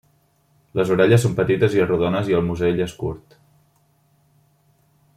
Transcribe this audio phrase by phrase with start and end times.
[0.79, 3.39] Les orelles són petites i rodones i el musell és curt.